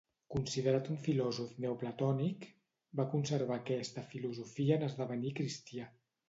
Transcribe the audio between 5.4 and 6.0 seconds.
cristià.